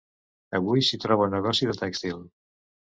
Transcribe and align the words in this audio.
Avui 0.59 0.85
s'hi 0.89 0.99
troba 1.05 1.29
un 1.29 1.37
negoci 1.37 1.71
de 1.73 1.79
tèxtil. 1.85 2.29